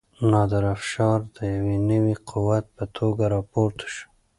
[0.31, 4.05] نادر افشار د یو نوي قوت په توګه راپورته شو.